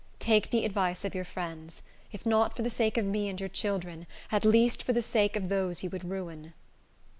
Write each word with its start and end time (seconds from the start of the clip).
Take 0.17 0.49
the 0.49 0.65
advice 0.65 1.05
of 1.05 1.13
your 1.13 1.23
friends; 1.23 1.83
if 2.11 2.25
not 2.25 2.55
for 2.55 2.63
the 2.63 2.71
sake 2.71 2.97
of 2.97 3.05
me 3.05 3.29
and 3.29 3.39
your 3.39 3.47
children, 3.49 4.07
at 4.31 4.43
least 4.43 4.81
for 4.81 4.93
the 4.93 5.01
sake 5.03 5.35
of 5.35 5.47
those 5.47 5.83
you 5.83 5.91
would 5.91 6.05
ruin." 6.09 6.53